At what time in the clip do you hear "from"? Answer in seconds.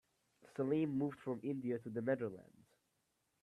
1.19-1.39